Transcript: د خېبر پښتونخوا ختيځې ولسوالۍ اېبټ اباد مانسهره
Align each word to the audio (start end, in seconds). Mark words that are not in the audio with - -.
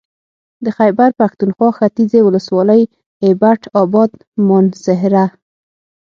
د 0.63 0.65
خېبر 0.77 1.09
پښتونخوا 1.19 1.69
ختيځې 1.77 2.19
ولسوالۍ 2.23 2.81
اېبټ 3.25 3.61
اباد 3.81 4.11
مانسهره 4.47 5.25